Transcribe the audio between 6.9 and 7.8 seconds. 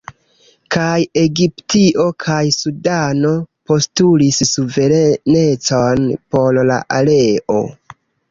areo.